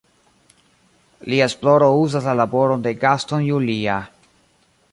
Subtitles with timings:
[1.33, 3.99] Lia esploro uzas la laboron de Gaston Julia.